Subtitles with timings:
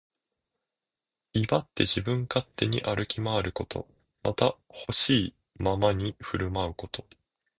[1.35, 3.87] 威張って自分勝手に歩き回ること。
[4.23, 7.05] また、ほしいままに振る舞うこと。